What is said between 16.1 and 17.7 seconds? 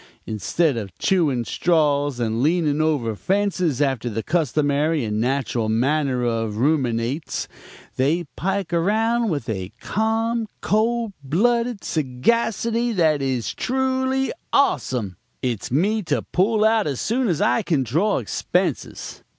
pull out as soon as I